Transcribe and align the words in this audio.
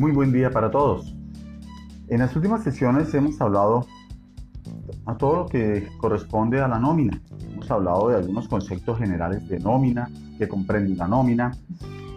Muy 0.00 0.12
buen 0.12 0.32
día 0.32 0.50
para 0.50 0.70
todos. 0.70 1.14
En 2.08 2.20
las 2.20 2.34
últimas 2.34 2.64
sesiones 2.64 3.12
hemos 3.12 3.38
hablado 3.38 3.84
a 5.04 5.14
todo 5.18 5.36
lo 5.36 5.46
que 5.46 5.90
corresponde 5.98 6.58
a 6.58 6.68
la 6.68 6.78
nómina. 6.78 7.20
Hemos 7.52 7.70
hablado 7.70 8.08
de 8.08 8.16
algunos 8.16 8.48
conceptos 8.48 8.96
generales 8.96 9.46
de 9.46 9.58
nómina, 9.58 10.08
que 10.38 10.48
comprende 10.48 10.96
la 10.96 11.06
nómina. 11.06 11.50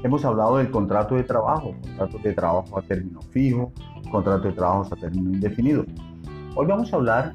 Hemos 0.02 0.24
hablado 0.24 0.60
del 0.60 0.72
contrato 0.72 1.16
de 1.16 1.26
trabajo, 1.26 1.76
contrato 1.82 2.20
de 2.20 2.32
trabajo 2.32 2.80
a 2.80 2.82
término 2.84 3.22
fijo, 3.22 3.74
contrato 4.10 4.48
de 4.48 4.54
trabajo 4.54 4.88
a 4.90 4.96
término 4.96 5.32
indefinido. 5.32 5.84
Hoy 6.56 6.66
vamos 6.66 6.94
a 6.94 6.96
hablar 6.96 7.34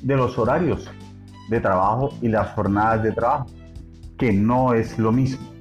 de 0.00 0.16
los 0.16 0.38
horarios 0.38 0.90
de 1.50 1.60
trabajo 1.60 2.08
y 2.22 2.28
las 2.28 2.54
jornadas 2.54 3.02
de 3.02 3.12
trabajo, 3.12 3.48
que 4.16 4.32
no 4.32 4.72
es 4.72 4.98
lo 4.98 5.12
mismo. 5.12 5.53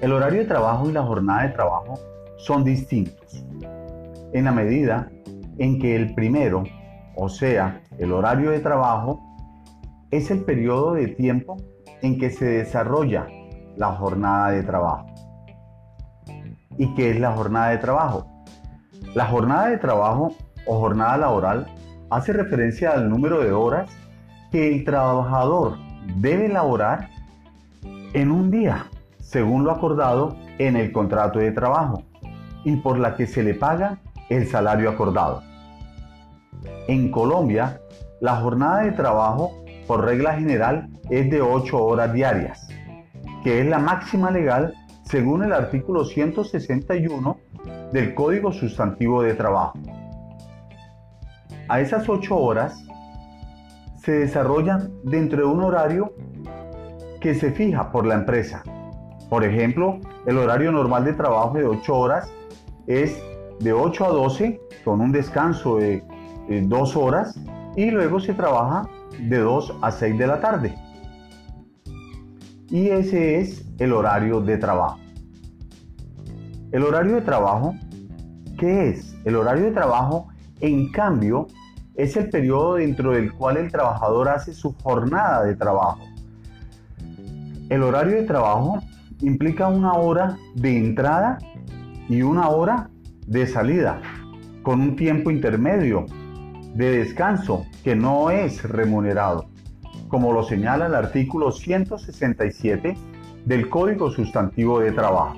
El 0.00 0.12
horario 0.12 0.38
de 0.38 0.46
trabajo 0.46 0.88
y 0.88 0.92
la 0.92 1.02
jornada 1.02 1.42
de 1.42 1.48
trabajo 1.48 1.94
son 2.36 2.62
distintos 2.62 3.44
en 4.32 4.44
la 4.44 4.52
medida 4.52 5.10
en 5.58 5.80
que 5.80 5.96
el 5.96 6.14
primero, 6.14 6.62
o 7.16 7.28
sea, 7.28 7.82
el 7.98 8.12
horario 8.12 8.52
de 8.52 8.60
trabajo, 8.60 9.20
es 10.12 10.30
el 10.30 10.44
periodo 10.44 10.92
de 10.92 11.08
tiempo 11.08 11.56
en 12.00 12.16
que 12.16 12.30
se 12.30 12.44
desarrolla 12.44 13.26
la 13.76 13.88
jornada 13.88 14.52
de 14.52 14.62
trabajo. 14.62 15.06
¿Y 16.76 16.94
qué 16.94 17.10
es 17.10 17.18
la 17.18 17.32
jornada 17.32 17.70
de 17.70 17.78
trabajo? 17.78 18.44
La 19.14 19.26
jornada 19.26 19.66
de 19.66 19.78
trabajo 19.78 20.32
o 20.64 20.78
jornada 20.78 21.16
laboral 21.18 21.66
hace 22.08 22.32
referencia 22.32 22.92
al 22.92 23.10
número 23.10 23.40
de 23.40 23.50
horas 23.50 23.90
que 24.52 24.72
el 24.72 24.84
trabajador 24.84 25.76
debe 26.18 26.46
elaborar 26.46 27.10
en 28.12 28.30
un 28.30 28.52
día 28.52 28.86
según 29.28 29.64
lo 29.64 29.72
acordado 29.72 30.36
en 30.56 30.74
el 30.74 30.90
contrato 30.90 31.38
de 31.38 31.52
trabajo 31.52 32.02
y 32.64 32.76
por 32.76 32.98
la 32.98 33.14
que 33.14 33.26
se 33.26 33.42
le 33.42 33.52
paga 33.52 33.98
el 34.30 34.46
salario 34.46 34.88
acordado. 34.88 35.42
En 36.88 37.10
Colombia, 37.10 37.82
la 38.22 38.36
jornada 38.36 38.84
de 38.84 38.92
trabajo 38.92 39.52
por 39.86 40.02
regla 40.02 40.32
general 40.32 40.88
es 41.10 41.30
de 41.30 41.42
8 41.42 41.84
horas 41.84 42.12
diarias, 42.14 42.68
que 43.44 43.60
es 43.60 43.66
la 43.66 43.78
máxima 43.78 44.30
legal 44.30 44.72
según 45.02 45.44
el 45.44 45.52
artículo 45.52 46.06
161 46.06 47.36
del 47.92 48.14
Código 48.14 48.50
Sustantivo 48.50 49.22
de 49.22 49.34
Trabajo. 49.34 49.78
A 51.68 51.80
esas 51.80 52.08
8 52.08 52.34
horas 52.34 52.82
se 54.02 54.12
desarrollan 54.12 54.90
dentro 55.04 55.40
de 55.40 55.52
un 55.52 55.62
horario 55.62 56.14
que 57.20 57.34
se 57.34 57.52
fija 57.52 57.92
por 57.92 58.06
la 58.06 58.14
empresa 58.14 58.62
por 59.28 59.44
ejemplo, 59.44 60.00
el 60.26 60.38
horario 60.38 60.72
normal 60.72 61.04
de 61.04 61.12
trabajo 61.12 61.58
de 61.58 61.64
8 61.64 61.94
horas 61.94 62.30
es 62.86 63.20
de 63.60 63.72
8 63.72 64.04
a 64.06 64.08
12 64.08 64.60
con 64.84 65.00
un 65.00 65.12
descanso 65.12 65.76
de 65.76 66.02
2 66.48 66.96
horas 66.96 67.38
y 67.76 67.90
luego 67.90 68.20
se 68.20 68.32
trabaja 68.32 68.88
de 69.18 69.38
2 69.38 69.76
a 69.82 69.90
6 69.90 70.18
de 70.18 70.26
la 70.26 70.40
tarde. 70.40 70.74
Y 72.70 72.88
ese 72.88 73.40
es 73.40 73.64
el 73.78 73.92
horario 73.92 74.40
de 74.40 74.56
trabajo. 74.56 74.98
El 76.72 76.82
horario 76.82 77.14
de 77.14 77.22
trabajo, 77.22 77.74
¿qué 78.58 78.90
es? 78.90 79.14
El 79.24 79.36
horario 79.36 79.64
de 79.64 79.72
trabajo, 79.72 80.28
en 80.60 80.90
cambio, 80.90 81.46
es 81.94 82.16
el 82.16 82.30
periodo 82.30 82.74
dentro 82.76 83.12
del 83.12 83.32
cual 83.32 83.56
el 83.56 83.70
trabajador 83.70 84.28
hace 84.28 84.52
su 84.52 84.74
jornada 84.82 85.44
de 85.44 85.56
trabajo. 85.56 86.00
El 87.68 87.82
horario 87.82 88.16
de 88.16 88.22
trabajo 88.22 88.80
implica 89.20 89.68
una 89.68 89.94
hora 89.94 90.36
de 90.54 90.78
entrada 90.78 91.38
y 92.08 92.22
una 92.22 92.48
hora 92.48 92.90
de 93.26 93.46
salida, 93.46 94.00
con 94.62 94.80
un 94.80 94.96
tiempo 94.96 95.30
intermedio 95.30 96.06
de 96.74 96.98
descanso 96.98 97.66
que 97.82 97.96
no 97.96 98.30
es 98.30 98.62
remunerado, 98.62 99.50
como 100.08 100.32
lo 100.32 100.42
señala 100.42 100.86
el 100.86 100.94
artículo 100.94 101.50
167 101.50 102.96
del 103.44 103.68
Código 103.68 104.10
Sustantivo 104.10 104.80
de 104.80 104.92
Trabajo. 104.92 105.36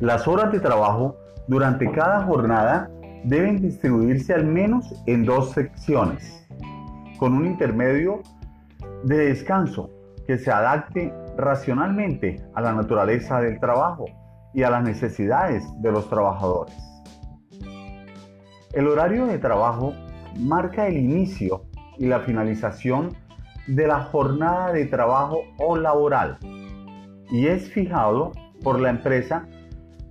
Las 0.00 0.26
horas 0.28 0.52
de 0.52 0.60
trabajo 0.60 1.16
durante 1.48 1.90
cada 1.90 2.22
jornada 2.22 2.90
deben 3.24 3.60
distribuirse 3.60 4.32
al 4.32 4.46
menos 4.46 4.94
en 5.06 5.24
dos 5.24 5.50
secciones, 5.50 6.46
con 7.18 7.34
un 7.34 7.46
intermedio 7.46 8.22
de 9.04 9.26
descanso 9.26 9.90
que 10.28 10.36
se 10.36 10.52
adapte 10.52 11.10
racionalmente 11.38 12.36
a 12.54 12.60
la 12.60 12.74
naturaleza 12.74 13.40
del 13.40 13.58
trabajo 13.58 14.04
y 14.52 14.62
a 14.62 14.68
las 14.68 14.82
necesidades 14.82 15.64
de 15.80 15.90
los 15.90 16.10
trabajadores. 16.10 16.76
El 18.74 18.88
horario 18.88 19.24
de 19.24 19.38
trabajo 19.38 19.94
marca 20.38 20.86
el 20.86 20.98
inicio 20.98 21.62
y 21.96 22.06
la 22.08 22.20
finalización 22.20 23.16
de 23.68 23.86
la 23.86 24.00
jornada 24.00 24.70
de 24.72 24.84
trabajo 24.84 25.40
o 25.58 25.76
laboral 25.76 26.36
y 27.30 27.46
es 27.46 27.72
fijado 27.72 28.32
por 28.62 28.80
la 28.80 28.90
empresa 28.90 29.46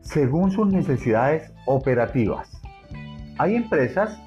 según 0.01 0.49
sus 0.49 0.67
necesidades 0.67 1.53
operativas. 1.67 2.59
Hay 3.38 3.55
empresas 3.55 4.19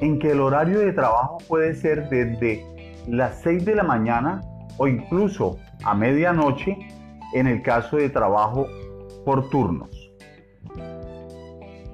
en 0.00 0.18
que 0.18 0.30
el 0.30 0.40
horario 0.40 0.78
de 0.78 0.94
trabajo 0.94 1.36
puede 1.48 1.74
ser 1.74 2.08
desde 2.08 2.64
las 3.06 3.42
6 3.42 3.66
de 3.66 3.74
la 3.74 3.82
mañana 3.82 4.40
o 4.80 4.88
incluso 4.88 5.58
a 5.84 5.94
medianoche 5.94 6.78
en 7.34 7.46
el 7.46 7.60
caso 7.60 7.98
de 7.98 8.08
trabajo 8.08 8.66
por 9.26 9.50
turnos. 9.50 10.10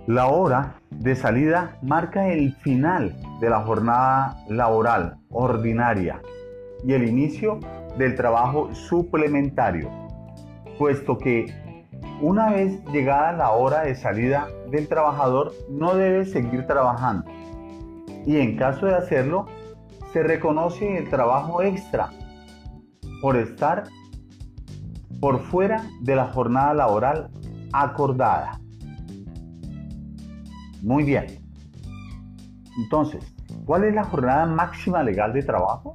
La 0.06 0.28
hora 0.28 0.76
de 0.90 1.16
salida 1.16 1.78
marca 1.82 2.28
el 2.28 2.54
final 2.54 3.12
de 3.40 3.50
la 3.50 3.62
jornada 3.62 4.36
laboral 4.48 5.16
ordinaria 5.30 6.22
y 6.86 6.92
el 6.92 7.08
inicio 7.08 7.58
del 7.98 8.14
trabajo 8.14 8.72
suplementario, 8.72 9.90
puesto 10.78 11.18
que 11.18 11.52
una 12.20 12.50
vez 12.50 12.84
llegada 12.92 13.32
la 13.32 13.50
hora 13.50 13.82
de 13.82 13.96
salida 13.96 14.46
del 14.70 14.86
trabajador 14.86 15.52
no 15.68 15.96
debe 15.96 16.24
seguir 16.24 16.68
trabajando 16.68 17.28
y 18.24 18.38
en 18.38 18.56
caso 18.56 18.86
de 18.86 18.94
hacerlo 18.94 19.46
se 20.12 20.22
reconoce 20.22 20.98
el 20.98 21.10
trabajo 21.10 21.62
extra 21.62 22.10
por 23.26 23.36
estar 23.36 23.82
por 25.20 25.40
fuera 25.40 25.84
de 26.00 26.14
la 26.14 26.26
jornada 26.26 26.72
laboral 26.74 27.28
acordada. 27.72 28.60
Muy 30.80 31.02
bien. 31.02 31.26
Entonces, 32.78 33.34
¿cuál 33.64 33.82
es 33.82 33.94
la 33.96 34.04
jornada 34.04 34.46
máxima 34.46 35.02
legal 35.02 35.32
de 35.32 35.42
trabajo? 35.42 35.94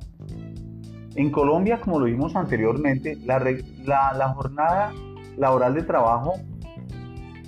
En 1.15 1.31
Colombia, 1.31 1.79
como 1.79 1.99
lo 1.99 2.05
vimos 2.07 2.35
anteriormente, 2.35 3.15
la, 3.23 4.33
jornada 4.35 4.91
laboral 5.37 5.73
de 5.75 5.83
trabajo 5.83 6.33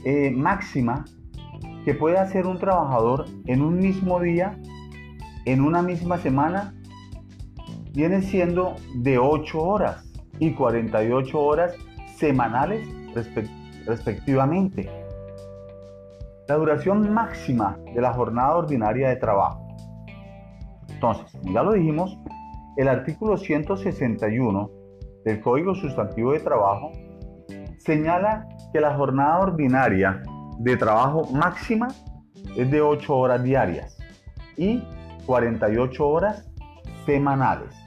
eh, 0.05 0.31
máxima 0.31 1.03
que 1.83 1.93
puede 1.93 2.19
hacer 2.19 2.47
un 2.47 2.57
trabajador 2.57 3.25
en 3.47 3.61
un 3.61 3.79
mismo 3.79 4.21
día, 4.21 4.57
en 5.43 5.59
una 5.59 5.81
misma 5.81 6.19
semana, 6.19 6.73
viene 7.93 8.21
siendo 8.21 8.75
de 8.95 9.17
8 9.17 9.61
horas 9.61 10.03
y 10.39 10.53
48 10.53 11.39
horas 11.39 11.75
semanales 12.17 12.87
respectivamente. 13.85 14.89
La 16.47 16.55
duración 16.55 17.13
máxima 17.13 17.77
de 17.93 18.01
la 18.01 18.13
jornada 18.13 18.57
ordinaria 18.57 19.09
de 19.09 19.15
trabajo. 19.15 19.67
Entonces, 20.89 21.39
ya 21.43 21.63
lo 21.63 21.73
dijimos, 21.73 22.17
el 22.77 22.87
artículo 22.87 23.37
161 23.37 24.69
del 25.23 25.41
Código 25.41 25.75
Sustantivo 25.75 26.33
de 26.33 26.39
Trabajo 26.39 26.91
señala 27.77 28.47
que 28.71 28.81
la 28.81 28.95
jornada 28.95 29.39
ordinaria 29.39 30.23
de 30.59 30.77
trabajo 30.77 31.25
máxima 31.31 31.87
es 32.57 32.69
de 32.71 32.81
8 32.81 33.15
horas 33.15 33.43
diarias 33.43 33.97
y 34.57 34.83
48 35.25 36.07
horas 36.07 36.49
semanales. 37.05 37.82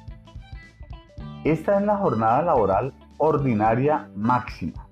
Esta 1.47 1.79
es 1.79 1.87
la 1.87 1.97
jornada 1.99 2.43
laboral 2.43 2.93
ordinaria 3.19 4.11
máxima, 4.17 4.89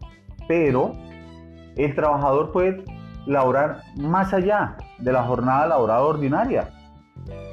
pero 0.47 0.95
el 1.75 1.93
trabajador 1.97 2.53
puede 2.53 2.85
laborar 3.27 3.81
más 3.97 4.33
allá 4.33 4.77
de 5.01 5.13
la 5.13 5.25
jornada 5.25 5.67
laboral 5.67 6.03
ordinaria, 6.03 6.71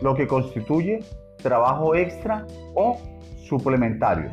lo 0.04 0.14
que 0.14 0.28
constituye 0.28 1.00
trabajo 1.42 1.96
extra 1.96 2.46
o 2.76 3.00
suplementario. 3.44 4.30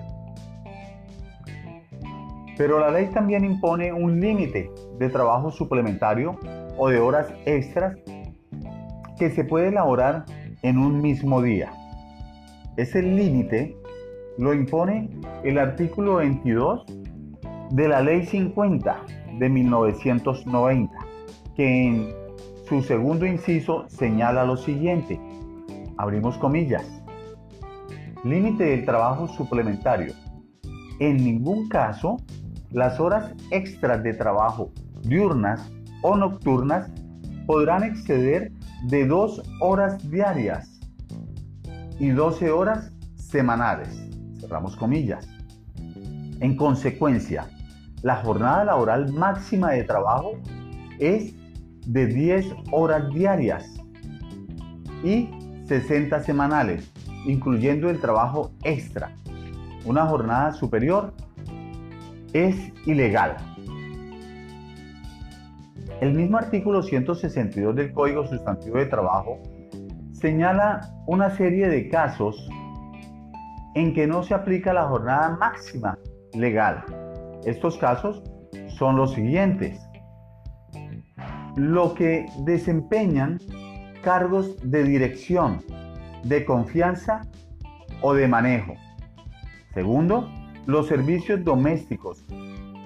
Pero 2.59 2.79
la 2.79 2.91
ley 2.91 3.07
también 3.07 3.47
impone 3.47 3.91
un 3.91 4.21
límite 4.21 4.71
de 4.99 5.09
trabajo 5.09 5.51
suplementario 5.51 6.39
o 6.77 6.91
de 6.91 7.01
horas 7.01 7.33
extras 7.47 7.97
que 9.19 9.31
se 9.31 9.45
puede 9.45 9.69
elaborar 9.69 10.27
en 10.61 10.77
un 10.77 11.01
mismo 11.01 11.41
día. 11.41 11.73
Ese 12.77 13.01
límite 13.03 13.75
lo 14.39 14.55
impone 14.55 15.11
el 15.43 15.59
artículo 15.59 16.17
22 16.17 16.85
de 17.71 17.89
la 17.89 18.01
Ley 18.01 18.25
50 18.25 19.05
de 19.39 19.49
1990, 19.49 20.95
que 21.57 21.87
en 21.87 22.09
su 22.69 22.83
segundo 22.83 23.27
inciso 23.27 23.89
señala 23.89 24.45
lo 24.45 24.57
siguiente, 24.57 25.21
abrimos 25.97 26.39
comillas, 26.39 27.03
límite 28.25 28.65
del 28.65 28.85
trabajo 28.85 29.27
suplementario. 29.27 30.15
En 31.01 31.17
ningún 31.17 31.69
caso, 31.69 32.17
las 32.71 33.01
horas 33.01 33.35
extras 33.51 34.03
de 34.03 34.15
trabajo 34.15 34.71
diurnas 35.03 35.71
o 36.03 36.17
nocturnas 36.17 36.91
podrán 37.47 37.83
exceder 37.83 38.53
de 38.85 39.07
dos 39.07 39.43
horas 39.61 40.11
diarias 40.11 40.79
y 41.99 42.11
12 42.11 42.51
horas 42.51 42.93
semanales. 43.17 44.08
Cerramos 44.41 44.77
comillas. 44.77 45.29
En 46.41 46.57
consecuencia, 46.57 47.49
la 48.03 48.17
jornada 48.17 48.65
laboral 48.65 49.13
máxima 49.13 49.73
de 49.73 49.85
trabajo 49.85 50.33
es 50.99 51.35
de 51.87 52.07
10 52.07 52.47
horas 52.71 53.13
diarias 53.13 53.75
y 55.03 55.29
60 55.67 56.23
semanales, 56.23 56.93
incluyendo 57.27 57.91
el 57.91 58.01
trabajo 58.01 58.53
extra. 58.63 59.15
Una 59.85 60.07
jornada 60.07 60.53
superior 60.53 61.13
es 62.33 62.73
ilegal. 62.87 63.37
El 66.01 66.15
mismo 66.15 66.39
artículo 66.39 66.83
162 66.83 67.75
del 67.75 67.93
Código 67.93 68.27
Sustantivo 68.27 68.79
de 68.79 68.87
Trabajo 68.87 69.39
señala 70.13 70.95
una 71.07 71.31
serie 71.31 71.69
de 71.69 71.89
casos 71.89 72.49
en 73.79 73.95
que 73.95 74.09
no 74.09 74.25
se 74.25 74.35
aplica 74.35 74.73
la 74.73 74.89
jornada 74.89 75.37
máxima 75.39 75.97
legal. 76.35 76.85
Estos 77.45 77.79
casos 77.79 78.25
son 78.77 78.97
los 78.97 79.13
siguientes. 79.15 79.81
Lo 81.55 81.95
que 81.95 82.27
desempeñan 82.41 83.39
cargos 84.03 84.57
de 84.69 84.83
dirección, 84.83 85.63
de 86.25 86.45
confianza 86.45 87.23
o 88.01 88.15
de 88.15 88.27
manejo. 88.27 88.75
Segundo, 89.75 90.29
los 90.67 90.89
servicios 90.89 91.45
domésticos, 91.45 92.25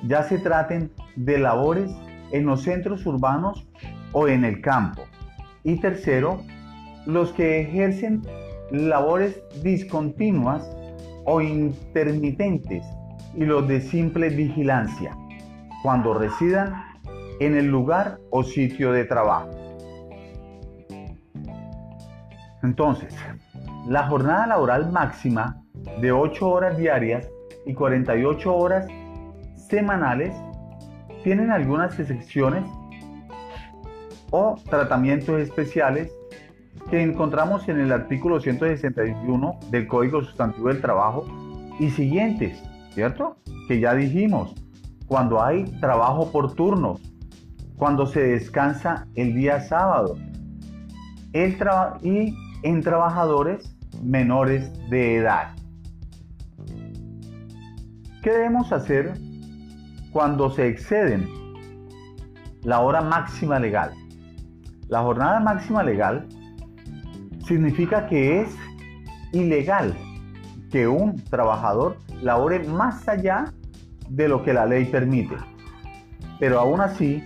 ya 0.07 0.23
se 0.25 0.39
traten 0.39 0.91
de 1.17 1.39
labores 1.39 1.91
en 2.33 2.45
los 2.45 2.65
centros 2.65 3.07
urbanos 3.07 3.67
o 4.13 4.29
en 4.29 4.45
el 4.45 4.61
campo. 4.61 5.05
Y 5.65 5.77
tercero, 5.77 6.43
los 7.07 7.33
que 7.33 7.63
ejercen 7.63 8.23
labores 8.71 9.41
discontinuas 9.63 10.69
o 11.25 11.41
intermitentes 11.41 12.85
y 13.35 13.45
los 13.45 13.67
de 13.69 13.81
simple 13.81 14.29
vigilancia, 14.29 15.17
cuando 15.83 16.15
residan 16.15 16.75
en 17.41 17.57
el 17.57 17.67
lugar 17.67 18.19
o 18.31 18.43
sitio 18.43 18.93
de 18.93 19.05
trabajo. 19.05 19.51
Entonces, 22.63 23.15
la 23.89 24.07
jornada 24.07 24.47
laboral 24.47 24.93
máxima 24.93 25.63
de 26.01 26.13
8 26.13 26.49
horas 26.49 26.77
diarias 26.77 27.29
y 27.67 27.75
48 27.75 28.55
horas 28.55 28.87
semanales 29.57 30.35
tienen 31.25 31.51
algunas 31.51 31.99
excepciones 31.99 32.65
o 34.31 34.57
tratamientos 34.69 35.41
especiales 35.41 36.13
que 36.93 37.03
encontramos 37.03 37.71
en 37.71 37.81
el 37.81 37.91
artículo 37.91 38.39
161 38.39 39.61
del 39.71 39.87
Código 39.89 40.23
Sustantivo 40.23 40.69
del 40.69 40.83
Trabajo 40.83 41.25
y 41.81 41.89
siguientes, 41.89 42.63
¿cierto? 42.91 43.39
Que 43.67 43.81
ya 43.81 43.95
dijimos, 43.95 44.55
cuando 45.07 45.43
hay 45.43 45.65
trabajo 45.81 46.31
por 46.31 46.55
turnos, 46.55 47.01
cuando 47.79 48.05
se 48.05 48.21
descansa 48.21 49.07
el 49.15 49.33
día 49.33 49.63
sábado 49.63 50.19
el 51.33 51.57
y 52.03 52.37
en 52.63 52.83
trabajadores 52.83 53.75
menores 54.03 54.71
de 54.91 55.17
edad. 55.17 55.55
¿Qué 58.23 58.33
debemos 58.33 58.71
hacer 58.71 59.15
cuando 60.13 60.51
se 60.51 60.69
exceden 60.69 61.27
la 62.65 62.81
hora 62.81 63.01
máxima 63.01 63.59
legal? 63.59 63.93
La 64.89 65.01
jornada 65.01 65.41
máxima 65.41 65.83
legal 65.83 66.29
significa 67.53 68.07
que 68.07 68.41
es 68.41 68.57
ilegal 69.33 69.95
que 70.71 70.89
un 70.89 71.23
trabajador 71.25 71.99
labore 72.23 72.61
más 72.61 73.07
allá 73.07 73.53
de 74.09 74.27
lo 74.27 74.43
que 74.43 74.55
la 74.55 74.65
ley 74.65 74.87
permite. 74.87 75.37
Pero 76.41 76.59
aún 76.59 76.81
así, 76.81 77.23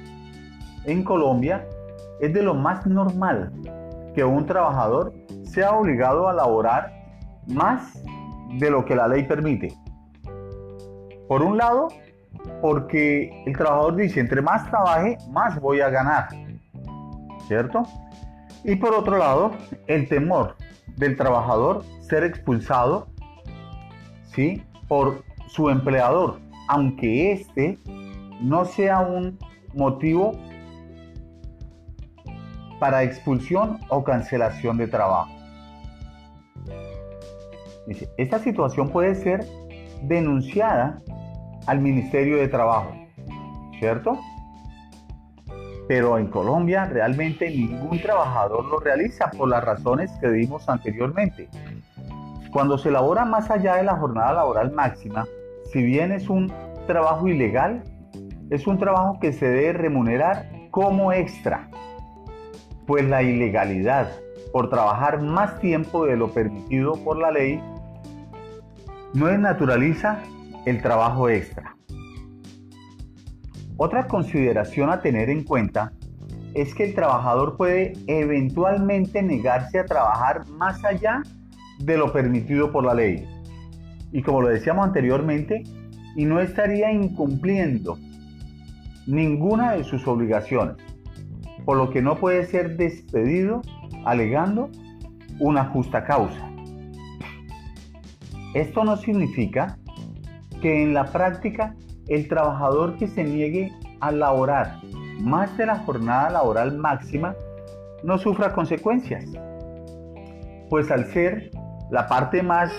en 0.85 1.05
Colombia 1.05 1.65
es 2.21 2.35
de 2.35 2.43
lo 2.43 2.55
más 2.55 2.85
normal 2.87 3.53
que 4.17 4.25
un 4.25 4.47
trabajador 4.47 5.13
sea 5.45 5.71
obligado 5.73 6.29
a 6.29 6.33
laborar 6.33 6.93
más 7.47 8.03
de 8.59 8.69
lo 8.69 8.85
que 8.85 8.97
la 8.97 9.07
ley 9.07 9.23
permite. 9.23 9.73
Por 11.29 11.43
un 11.43 11.57
lado, 11.57 11.87
porque 12.61 13.45
el 13.47 13.57
trabajador 13.57 13.95
dice, 13.95 14.19
entre 14.19 14.43
más 14.43 14.69
trabaje, 14.69 15.19
más 15.31 15.61
voy 15.61 15.81
a 15.83 15.89
ganar. 15.89 16.29
¿Cierto? 17.47 17.85
Y 18.67 18.75
por 18.75 18.93
otro 18.95 19.17
lado, 19.17 19.53
el 19.87 20.09
temor 20.09 20.57
del 20.97 21.17
trabajador 21.17 21.85
ser 22.01 22.25
expulsado 22.25 23.07
¿sí? 24.35 24.61
por 24.89 25.23
su 25.47 25.71
empleador, 25.71 26.41
aunque 26.69 27.31
este 27.31 27.79
no 28.41 28.65
sea 28.65 28.99
un 28.99 29.39
motivo 29.73 30.33
para 32.81 33.05
expulsión 33.05 33.79
o 33.89 34.03
cancelación 34.03 34.77
de 34.79 34.89
trabajo. 34.89 35.31
Esta 38.19 38.41
situación 38.41 38.89
puede 38.89 39.15
ser 39.15 39.47
denunciada 40.03 41.01
al 41.69 41.79
Ministerio 41.79 42.37
de 42.39 42.49
Trabajo, 42.49 42.93
¿cierto? 43.79 44.19
Pero 45.89 46.19
en 46.19 46.27
Colombia 46.29 46.85
realmente 46.87 47.49
ningún 47.51 48.01
trabajador 48.01 48.65
lo 48.65 48.79
realiza 48.79 49.31
por 49.31 49.49
las 49.49 49.63
razones 49.65 50.11
que 50.21 50.29
dimos 50.31 50.69
anteriormente. 50.69 51.49
Cuando 52.53 52.79
se 52.79 52.89
elabora 52.89 53.25
más 53.25 53.51
allá 53.51 53.77
de 53.77 53.85
la 53.85 53.97
jornada 53.97 54.33
laboral 54.33 54.73
máxima, 54.73 55.27
si 55.73 55.83
bien 55.83 56.13
es 56.13 56.29
un 56.29 56.53
trabajo 56.87 57.29
ilegal, 57.29 57.83
es 58.51 58.67
un 58.67 58.79
trabajo 58.79 59.19
que 59.21 59.33
se 59.33 59.49
debe 59.49 59.73
remunerar 59.75 60.49
como 60.71 61.13
extra, 61.13 61.69
pues 62.87 63.05
la 63.05 63.23
ilegalidad 63.23 64.09
por 64.53 64.71
trabajar 64.71 65.21
más 65.21 65.59
tiempo 65.61 66.07
de 66.07 66.17
lo 66.17 66.33
permitido 66.33 66.95
por 67.05 67.19
la 67.19 67.31
ley 67.31 67.61
no 69.13 69.27
desnaturaliza 69.27 70.21
el 70.65 70.81
trabajo 70.83 71.29
extra. 71.29 71.76
Otra 73.79 74.07
consideración 74.07 74.89
a 74.91 75.01
tener 75.01 75.29
en 75.29 75.45
cuenta 75.45 75.93
es 76.55 76.75
que 76.75 76.85
el 76.85 76.95
trabajador 76.95 77.59
puede 77.59 77.93
eventualmente 78.07 79.23
negarse 79.23 79.79
a 79.79 79.85
trabajar 79.85 80.49
más 80.49 80.83
allá 80.85 81.23
de 81.81 81.99
lo 81.99 82.11
permitido 82.11 82.73
por 82.73 82.87
la 82.87 82.95
ley. 82.95 83.27
Y 84.13 84.23
como 84.23 84.41
lo 84.41 84.49
decíamos 84.49 84.87
anteriormente, 84.87 85.63
y 86.15 86.25
no 86.25 86.41
estaría 86.41 86.91
incumpliendo 86.91 87.99
ninguna 89.07 89.73
de 89.73 89.85
sus 89.85 90.09
obligaciones, 90.09 90.77
por 91.67 91.77
lo 91.77 91.91
que 91.91 92.01
no 92.01 92.17
puede 92.17 92.47
ser 92.47 92.79
despedido 92.79 93.61
alegando 94.07 94.71
una 95.39 95.67
justa 95.67 96.05
causa. 96.05 96.51
Esto 98.55 98.85
no 98.85 98.97
significa 98.97 99.77
que 100.63 100.83
en 100.83 100.95
la 100.95 101.05
práctica 101.05 101.75
el 102.09 102.29
trabajador 102.29 102.97
que 102.97 103.09
se 103.09 103.25
niegue 103.25 103.73
a 104.01 104.11
laborar 104.11 104.81
más 105.21 105.57
de 105.57 105.67
la 105.67 105.79
jornada 105.81 106.31
laboral 106.31 106.77
máxima 106.77 107.35
no 108.03 108.19
sufra 108.19 108.53
consecuencias, 108.53 109.25
pues 110.69 110.91
al 110.91 111.07
ser 111.07 111.51
la 111.91 112.07
parte 112.07 112.43
más, 112.43 112.73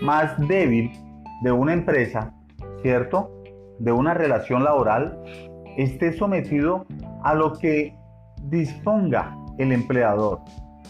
más 0.00 0.38
débil 0.48 0.90
de 1.42 1.52
una 1.52 1.72
empresa, 1.72 2.32
¿cierto? 2.82 3.30
De 3.78 3.92
una 3.92 4.14
relación 4.14 4.64
laboral, 4.64 5.20
esté 5.76 6.12
sometido 6.12 6.86
a 7.24 7.34
lo 7.34 7.54
que 7.54 7.96
disponga 8.44 9.36
el 9.58 9.72
empleador 9.72 10.40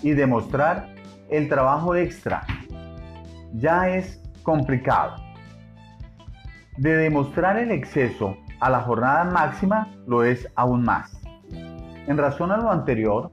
y 0.03 0.12
demostrar 0.12 0.89
el 1.31 1.49
trabajo 1.49 1.97
extra 1.97 2.45
ya 3.55 3.89
es 3.89 4.21
complicado. 4.43 5.17
De 6.79 6.97
demostrar 6.97 7.59
el 7.59 7.71
exceso 7.71 8.37
a 8.59 8.71
la 8.71 8.81
jornada 8.81 9.25
máxima 9.25 9.88
lo 10.07 10.25
es 10.25 10.49
aún 10.55 10.83
más. 10.85 11.21
En 12.07 12.17
razón 12.17 12.50
a 12.50 12.57
lo 12.57 12.71
anterior, 12.71 13.31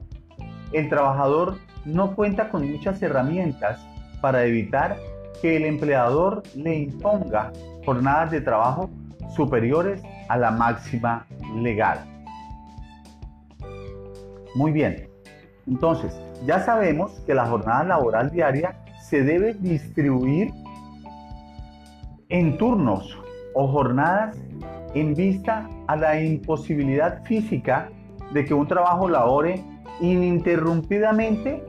el 0.72 0.90
trabajador 0.90 1.56
no 1.86 2.14
cuenta 2.14 2.50
con 2.50 2.70
muchas 2.70 3.02
herramientas 3.02 3.80
para 4.20 4.44
evitar 4.44 4.98
que 5.40 5.56
el 5.56 5.64
empleador 5.64 6.42
le 6.54 6.76
imponga 6.80 7.50
jornadas 7.86 8.30
de 8.30 8.42
trabajo 8.42 8.90
superiores 9.34 10.02
a 10.28 10.36
la 10.36 10.50
máxima 10.50 11.26
legal. 11.56 11.98
Muy 14.54 14.70
bien, 14.70 15.08
entonces 15.66 16.14
ya 16.44 16.60
sabemos 16.60 17.12
que 17.26 17.34
la 17.34 17.46
jornada 17.46 17.84
laboral 17.84 18.30
diaria 18.30 18.76
se 19.08 19.22
debe 19.22 19.54
distribuir 19.54 20.52
en 22.28 22.58
turnos 22.58 23.18
o 23.54 23.66
jornadas 23.68 24.36
en 24.94 25.14
vista 25.14 25.68
a 25.86 25.96
la 25.96 26.20
imposibilidad 26.20 27.22
física 27.24 27.90
de 28.32 28.44
que 28.44 28.54
un 28.54 28.66
trabajo 28.66 29.08
labore 29.08 29.64
ininterrumpidamente 30.00 31.64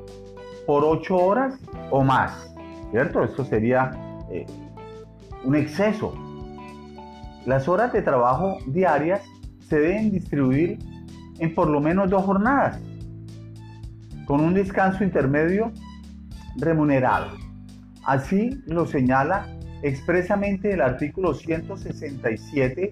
por 0.66 0.84
ocho 0.84 1.18
horas 1.18 1.56
o 1.90 2.04
más, 2.04 2.54
¿cierto? 2.92 3.24
Esto 3.24 3.44
sería 3.44 3.92
eh, 4.30 4.46
un 5.44 5.56
exceso. 5.56 6.14
Las 7.46 7.68
horas 7.68 7.92
de 7.94 8.02
trabajo 8.02 8.58
diarias 8.68 9.22
se 9.68 9.80
deben 9.80 10.12
distribuir 10.12 10.80
en 11.40 11.56
por 11.56 11.68
lo 11.68 11.82
menos 11.82 12.10
dos 12.10 12.24
jornadas, 12.24 12.80
con 14.26 14.42
un 14.42 14.54
descanso 14.54 15.04
intermedio 15.04 15.72
remunerado. 16.58 17.32
Así 18.04 18.62
lo 18.66 18.86
señala 18.86 19.48
expresamente 19.84 20.74
el 20.74 20.82
artículo 20.82 21.34
167 21.34 22.90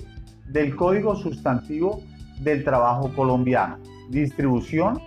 del 0.47 0.75
Código 0.75 1.15
Sustantivo 1.15 2.01
del 2.39 2.63
Trabajo 2.63 3.11
Colombiano. 3.15 3.77
Distribución 4.09 4.99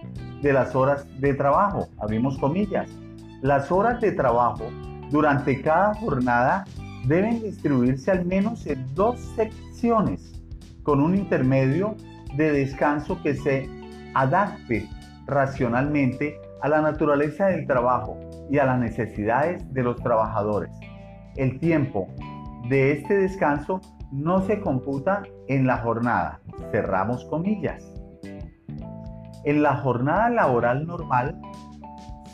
de 0.43 0.53
las 0.53 0.75
horas 0.75 1.07
de 1.21 1.35
trabajo, 1.35 1.89
abrimos 1.99 2.39
comillas. 2.39 2.89
Las 3.41 3.73
horas 3.73 4.01
de 4.01 4.12
trabajo 4.12 4.71
durante 5.11 5.61
cada 5.61 5.95
jornada 5.95 6.65
deben 7.07 7.43
distribuirse 7.43 8.11
al 8.11 8.25
menos 8.25 8.67
en 8.67 8.85
dos 8.95 9.19
secciones, 9.37 10.33
con 10.83 11.01
un 11.01 11.17
intermedio 11.17 11.97
de 12.37 12.53
descanso 12.53 13.21
que 13.23 13.35
se 13.35 13.69
adapte 14.15 14.89
racionalmente 15.27 16.37
a 16.61 16.69
la 16.69 16.81
naturaleza 16.81 17.47
del 17.47 17.67
trabajo 17.67 18.19
y 18.51 18.59
a 18.59 18.67
las 18.67 18.79
necesidades 18.79 19.62
de 19.73 19.83
los 19.83 19.97
trabajadores. 19.97 20.71
El 21.37 21.59
tiempo 21.59 22.09
de 22.69 22.93
este 22.93 23.17
descanso 23.17 23.81
no 24.11 24.43
se 24.43 24.61
computa 24.61 25.23
en 25.49 25.67
la 25.67 25.79
jornada. 25.79 26.41
Cerramos 26.71 27.25
comillas. 27.25 27.83
En 29.45 29.62
la 29.62 29.77
jornada 29.77 30.29
laboral 30.29 30.87
normal, 30.87 31.41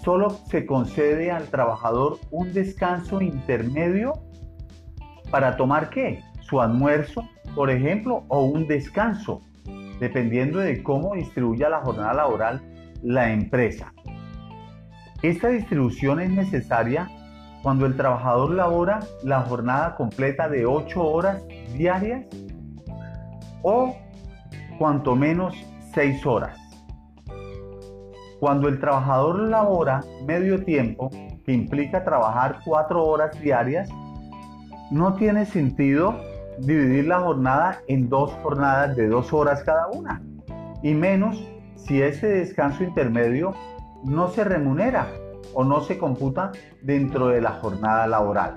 solo 0.02 0.30
se 0.30 0.66
concede 0.66 1.30
al 1.30 1.44
trabajador 1.44 2.18
un 2.30 2.52
descanso 2.52 3.20
intermedio 3.20 4.14
para 5.30 5.56
tomar 5.56 5.90
qué? 5.90 6.20
Su 6.40 6.60
almuerzo, 6.60 7.28
por 7.54 7.70
ejemplo, 7.70 8.24
o 8.28 8.44
un 8.44 8.66
descanso, 8.66 9.42
dependiendo 10.00 10.58
de 10.58 10.82
cómo 10.82 11.14
distribuya 11.14 11.68
la 11.68 11.80
jornada 11.80 12.14
laboral 12.14 12.62
la 13.02 13.32
empresa. 13.32 13.92
Esta 15.22 15.48
distribución 15.48 16.20
es 16.20 16.30
necesaria 16.30 17.08
cuando 17.62 17.86
el 17.86 17.96
trabajador 17.96 18.50
labora 18.50 19.00
la 19.22 19.42
jornada 19.42 19.94
completa 19.96 20.48
de 20.48 20.66
8 20.66 21.02
horas 21.02 21.42
diarias 21.74 22.24
o 23.62 23.96
cuanto 24.78 25.16
menos 25.16 25.54
6 25.94 26.24
horas. 26.26 26.58
Cuando 28.40 28.68
el 28.68 28.78
trabajador 28.78 29.40
labora 29.48 30.02
medio 30.24 30.64
tiempo, 30.64 31.10
que 31.44 31.52
implica 31.52 32.04
trabajar 32.04 32.60
4 32.64 33.04
horas 33.04 33.40
diarias, 33.40 33.88
no 34.90 35.14
tiene 35.14 35.44
sentido 35.44 36.14
dividir 36.58 37.06
la 37.06 37.20
jornada 37.20 37.78
en 37.88 38.08
dos 38.08 38.32
jornadas 38.42 38.96
de 38.96 39.08
2 39.08 39.32
horas 39.32 39.64
cada 39.64 39.88
una, 39.88 40.22
y 40.82 40.94
menos 40.94 41.42
si 41.76 42.00
ese 42.02 42.28
descanso 42.28 42.84
intermedio 42.84 43.54
no 44.04 44.28
se 44.28 44.44
remunera 44.44 45.08
o 45.54 45.64
no 45.64 45.80
se 45.80 45.98
computa 45.98 46.52
dentro 46.82 47.28
de 47.28 47.40
la 47.40 47.52
jornada 47.52 48.06
laboral. 48.06 48.56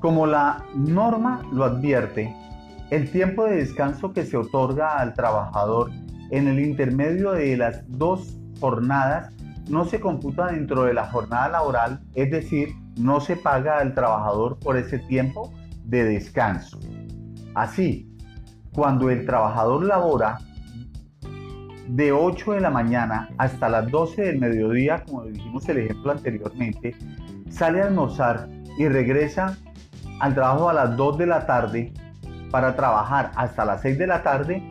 Como 0.00 0.26
la 0.26 0.64
norma 0.74 1.42
lo 1.52 1.64
advierte, 1.64 2.34
el 2.90 3.10
tiempo 3.10 3.44
de 3.44 3.56
descanso 3.56 4.12
que 4.12 4.24
se 4.24 4.36
otorga 4.36 4.98
al 4.98 5.14
trabajador 5.14 5.90
en 6.30 6.48
el 6.48 6.58
intermedio 6.60 7.32
de 7.32 7.56
las 7.56 7.84
dos 7.86 8.36
jornadas 8.60 9.32
no 9.68 9.84
se 9.84 10.00
computa 10.00 10.46
dentro 10.46 10.84
de 10.84 10.94
la 10.94 11.06
jornada 11.06 11.48
laboral, 11.48 12.00
es 12.14 12.30
decir, 12.30 12.70
no 12.98 13.20
se 13.20 13.36
paga 13.36 13.78
al 13.78 13.94
trabajador 13.94 14.58
por 14.58 14.76
ese 14.76 14.98
tiempo 14.98 15.52
de 15.84 16.04
descanso. 16.04 16.78
Así, 17.54 18.10
cuando 18.72 19.10
el 19.10 19.26
trabajador 19.26 19.84
labora 19.84 20.38
de 21.88 22.12
8 22.12 22.52
de 22.52 22.60
la 22.60 22.70
mañana 22.70 23.28
hasta 23.38 23.68
las 23.68 23.90
12 23.90 24.22
del 24.22 24.38
mediodía, 24.38 25.04
como 25.04 25.24
dijimos 25.24 25.68
el 25.68 25.78
ejemplo 25.78 26.12
anteriormente, 26.12 26.94
sale 27.50 27.82
a 27.82 27.86
almorzar 27.86 28.48
y 28.78 28.88
regresa 28.88 29.56
al 30.20 30.34
trabajo 30.34 30.68
a 30.68 30.72
las 30.72 30.96
2 30.96 31.18
de 31.18 31.26
la 31.26 31.46
tarde 31.46 31.92
para 32.50 32.76
trabajar 32.76 33.32
hasta 33.36 33.64
las 33.64 33.82
6 33.82 33.98
de 33.98 34.06
la 34.06 34.22
tarde, 34.22 34.62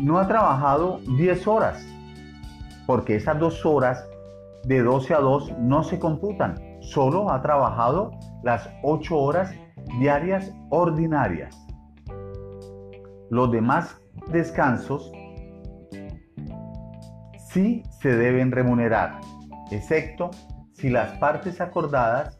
no 0.00 0.18
ha 0.18 0.26
trabajado 0.26 1.00
10 1.16 1.46
horas, 1.46 1.86
porque 2.86 3.16
esas 3.16 3.38
dos 3.38 3.64
horas 3.64 4.06
de 4.64 4.82
12 4.82 5.14
a 5.14 5.18
2 5.18 5.58
no 5.58 5.82
se 5.82 5.98
computan, 5.98 6.60
solo 6.80 7.30
ha 7.30 7.42
trabajado 7.42 8.12
las 8.42 8.68
8 8.82 9.16
horas 9.16 9.54
diarias 9.98 10.52
ordinarias. 10.70 11.56
Los 13.30 13.50
demás 13.50 13.96
descansos 14.30 15.10
sí 17.52 17.82
se 18.00 18.16
deben 18.16 18.50
remunerar, 18.50 19.20
excepto 19.70 20.30
si 20.72 20.88
las 20.88 21.12
partes 21.18 21.60
acordadas 21.60 22.38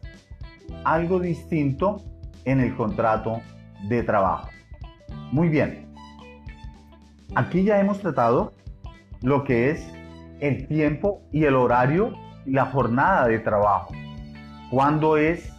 algo 0.83 1.19
distinto 1.19 2.01
en 2.45 2.59
el 2.59 2.75
contrato 2.75 3.41
de 3.87 4.03
trabajo. 4.03 4.49
Muy 5.31 5.49
bien, 5.49 5.93
aquí 7.35 7.63
ya 7.63 7.79
hemos 7.79 7.99
tratado 7.99 8.53
lo 9.21 9.43
que 9.43 9.69
es 9.69 9.87
el 10.39 10.67
tiempo 10.67 11.21
y 11.31 11.45
el 11.45 11.55
horario 11.55 12.13
y 12.45 12.51
la 12.51 12.65
jornada 12.65 13.27
de 13.27 13.39
trabajo. 13.39 13.93
Cuándo 14.71 15.17
es 15.17 15.53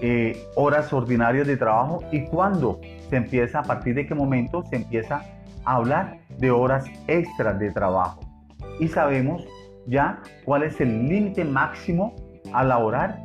eh, 0.00 0.36
horas 0.56 0.92
ordinarias 0.92 1.46
de 1.46 1.56
trabajo 1.56 2.02
y 2.10 2.24
cuándo 2.26 2.80
se 3.08 3.16
empieza, 3.16 3.60
a 3.60 3.62
partir 3.62 3.94
de 3.94 4.06
qué 4.06 4.14
momento 4.14 4.64
se 4.64 4.76
empieza 4.76 5.22
a 5.64 5.76
hablar 5.76 6.18
de 6.38 6.50
horas 6.50 6.84
extras 7.06 7.58
de 7.58 7.70
trabajo 7.70 8.31
y 8.80 8.88
sabemos 8.88 9.46
ya 9.86 10.22
cuál 10.44 10.62
es 10.62 10.80
el 10.80 11.08
límite 11.08 11.44
máximo 11.44 12.14
a 12.52 12.64
laborar 12.64 13.18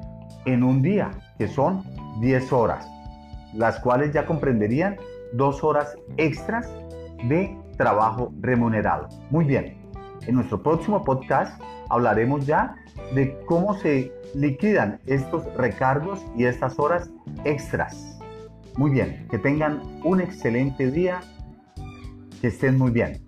en 0.46 0.63
un 0.63 0.82
día, 0.82 1.12
que 1.38 1.48
son 1.48 1.84
10 2.22 2.51
horas, 2.54 2.88
las 3.54 3.80
cuales 3.80 4.13
ya 4.13 4.25
comprenderían 4.25 4.98
dos 5.34 5.63
horas 5.63 5.96
extras 6.18 6.72
de 7.27 7.58
trabajo 7.77 8.32
remunerado. 8.39 9.08
Muy 9.30 9.46
bien, 9.46 9.77
en 10.25 10.36
nuestro 10.36 10.62
próximo 10.62 11.04
podcast 11.04 11.62
hablaremos 11.89 12.46
ya 12.46 12.75
de 13.13 13.38
cómo 13.46 13.74
se 13.75 14.12
liquidan 14.34 15.00
estos 15.06 15.46
recargos 15.56 16.25
y 16.36 16.46
estas 16.46 16.77
horas 16.80 17.10
extras. 17.46 18.20
Muy 18.77 18.92
bien, 18.92 19.27
que 19.30 19.38
tengan 19.38 19.82
un 20.04 20.22
excelente 20.22 20.92
día, 20.92 21.22
que 22.42 22.48
estén 22.48 22.77
muy 22.77 22.92
bien. 22.92 23.26